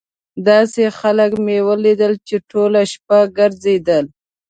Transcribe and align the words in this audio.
داسې 0.47 0.83
خلک 0.99 1.31
مې 1.45 1.57
ولیدل 1.67 2.13
چې 2.27 2.35
ټوله 2.49 2.81
شپه 2.91 3.19
ګرځېدل. 3.37 4.05